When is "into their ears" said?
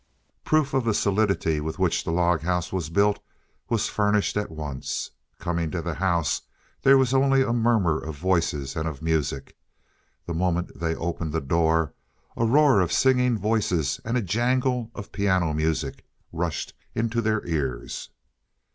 16.95-18.09